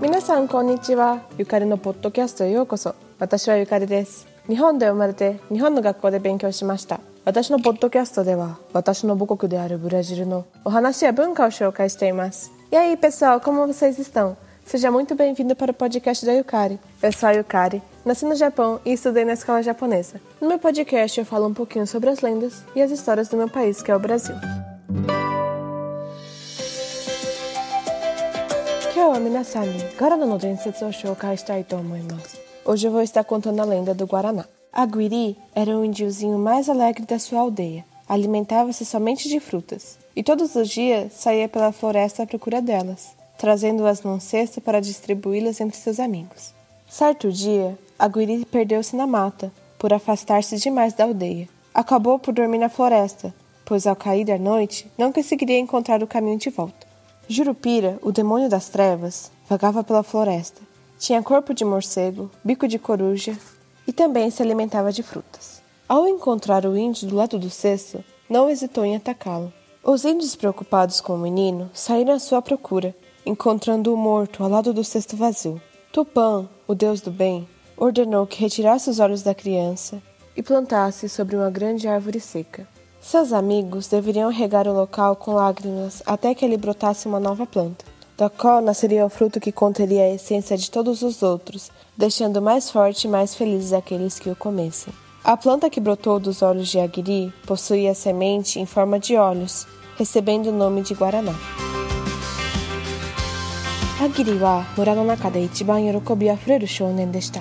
[0.00, 1.22] 皆さんこんにちは。
[1.38, 2.96] ゆかりのポッドキャストへようこそ。
[3.20, 4.26] 私はゆかりです。
[4.48, 6.98] 日本で生まれて日本の学校で勉強しました。
[7.24, 12.50] 私のポッドキャストでは私の母国であるブラジルのお話や文化を紹介しています。
[12.72, 14.34] E aí pessoal, como vocês estão?
[14.64, 16.80] Seja muito bem-vindo para o podcast da Yukari.
[17.02, 20.20] Eu sou a Yukari, nasci no Japão e estudei na escola japonesa.
[20.40, 23.48] No meu podcast eu falo um pouquinho sobre as lendas e as histórias do meu
[23.48, 24.34] país, que é o Brasil.
[32.64, 34.46] Hoje eu vou estar contando a lenda do Guaraná.
[34.72, 37.84] Aguiri era o índiozinho mais alegre da sua aldeia.
[38.08, 44.02] Alimentava-se somente de frutas e todos os dias saía pela floresta à procura delas trazendo-as
[44.02, 46.54] num cesto para distribuí-las entre seus amigos.
[46.88, 51.46] Certo dia, Aguiri perdeu-se na mata, por afastar-se demais da aldeia.
[51.74, 53.34] Acabou por dormir na floresta,
[53.66, 56.86] pois ao cair da noite não conseguiria encontrar o caminho de volta.
[57.28, 60.62] Jurupira, o demônio das trevas, vagava pela floresta.
[60.98, 63.36] Tinha corpo de morcego, bico de coruja
[63.86, 65.60] e também se alimentava de frutas.
[65.86, 69.52] Ao encontrar o índio do lado do cesto, não hesitou em atacá-lo.
[69.82, 74.84] Os índios, preocupados com o menino, saíram à sua procura encontrando-o morto ao lado do
[74.84, 75.60] cesto vazio.
[75.92, 80.02] Tupã, o deus do bem, ordenou que retirasse os olhos da criança
[80.36, 82.66] e plantasse sobre uma grande árvore seca.
[83.00, 87.84] Seus amigos deveriam regar o local com lágrimas até que ele brotasse uma nova planta,
[88.16, 92.70] da qual nasceria o fruto que conteria a essência de todos os outros, deixando mais
[92.70, 94.92] forte e mais felizes aqueles que o comessem.
[95.22, 100.48] A planta que brotou dos olhos de Aguiri possuía semente em forma de olhos, recebendo
[100.48, 101.34] o nome de Guaraná.
[104.04, 107.40] ハギリは村の中で一番喜びあふれる少年でした。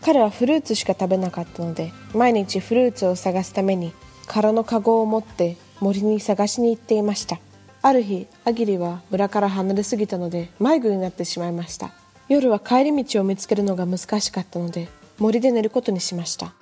[0.00, 3.92] 彼はフルーツしか食べなかったので毎日フルーツを探すために
[4.26, 7.38] 空のカゴを持って森に探しに行っていました。
[7.80, 11.92] ある日アギリは村から離れすぎたので迷子になってしまいました。
[12.28, 14.88] 夜は帰り道を見つけるのが難しかったので
[15.20, 16.54] 森で寝ることにしました。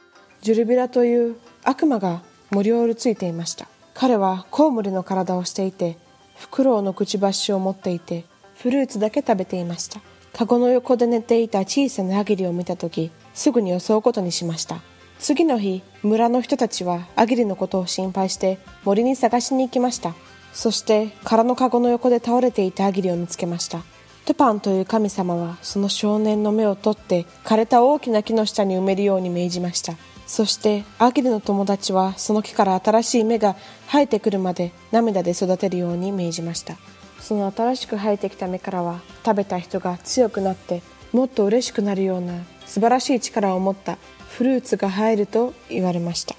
[0.42, 2.20] ジュルビラという悪魔が
[2.50, 3.66] 森をうるついていました。
[3.94, 5.96] 彼はコウモリの体をしていて
[6.36, 8.26] フクロウのくちばしを持っていて
[8.62, 10.00] フルーツだけ食べていました。
[10.32, 14.80] カゴの横で寝ていた小さなアギリを見たとき、すぐに襲うことにしました。
[15.18, 20.14] 次の日、村の人たちはアギリのことを心配して森に探しに行きました。
[20.52, 23.78] そして空のカゴの横で倒れていたアギリを見つけました。
[24.26, 29.94] トゥパンという神様はその少年の目を取って枯れた大きな木の下に埋めるように命じました。
[30.28, 33.56] そしてアギリの友達はその木から新しい芽が
[33.88, 36.76] 生えてくるまで涙で育てるように命じました。
[37.22, 42.34] その新しく生えてきた芽からは食べた人が強くなってもっと嬉しくなるような
[42.66, 43.96] 素晴らしい力を持った
[44.28, 46.34] フルーツが生えると言われました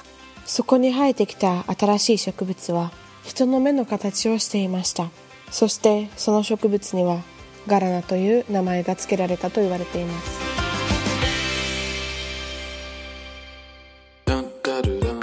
[0.46, 2.92] そこに生えてきた新しい植物は
[3.24, 5.10] 人の目の形をしていました
[5.52, 7.22] そしてその植物には
[7.66, 10.54] ガラナという名前が付けられたと言われています